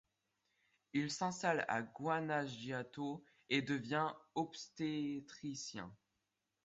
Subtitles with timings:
[0.93, 5.95] Il s’installe à Guanajuato et devient obstétricien.